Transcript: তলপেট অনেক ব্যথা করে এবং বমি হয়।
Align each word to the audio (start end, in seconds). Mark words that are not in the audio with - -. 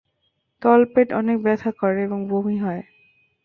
তলপেট 0.61 1.07
অনেক 1.13 1.37
ব্যথা 1.41 1.71
করে 1.71 1.99
এবং 2.03 2.19
বমি 2.27 2.57
হয়। 2.57 2.81